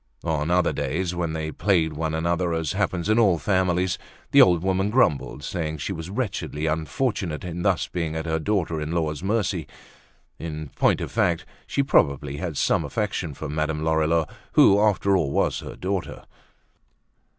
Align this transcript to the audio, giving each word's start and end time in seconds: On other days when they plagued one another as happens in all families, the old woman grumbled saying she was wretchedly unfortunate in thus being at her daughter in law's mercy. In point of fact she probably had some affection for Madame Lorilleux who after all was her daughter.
On 0.23 0.49
other 0.49 0.73
days 0.73 1.13
when 1.13 1.33
they 1.33 1.51
plagued 1.51 1.93
one 1.93 2.15
another 2.15 2.53
as 2.55 2.71
happens 2.71 3.07
in 3.07 3.19
all 3.19 3.37
families, 3.37 3.99
the 4.31 4.41
old 4.41 4.63
woman 4.63 4.89
grumbled 4.89 5.43
saying 5.43 5.77
she 5.77 5.93
was 5.93 6.09
wretchedly 6.09 6.65
unfortunate 6.65 7.43
in 7.43 7.61
thus 7.61 7.87
being 7.87 8.15
at 8.15 8.25
her 8.25 8.39
daughter 8.39 8.81
in 8.81 8.93
law's 8.93 9.21
mercy. 9.21 9.67
In 10.39 10.69
point 10.75 11.01
of 11.01 11.11
fact 11.11 11.45
she 11.67 11.83
probably 11.83 12.37
had 12.37 12.57
some 12.57 12.83
affection 12.83 13.35
for 13.35 13.47
Madame 13.47 13.83
Lorilleux 13.83 14.25
who 14.53 14.79
after 14.81 15.15
all 15.15 15.29
was 15.31 15.59
her 15.59 15.75
daughter. 15.75 16.23